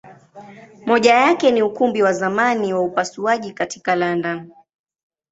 [0.85, 4.51] Moja yake ni Ukumbi wa zamani wa upasuaji katika London.